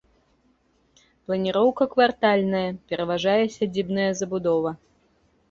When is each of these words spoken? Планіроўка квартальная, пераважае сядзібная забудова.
Планіроўка 1.27 1.83
квартальная, 1.93 2.65
пераважае 2.93 3.37
сядзібная 3.59 4.09
забудова. 4.25 4.75